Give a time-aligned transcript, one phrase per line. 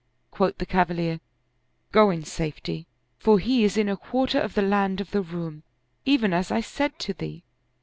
[0.31, 1.19] Quoth the cavalier,"
[1.91, 2.87] Go in safety,
[3.19, 5.61] for he is in a quarter of the land of the Roum,
[6.05, 7.43] even as I said to thee."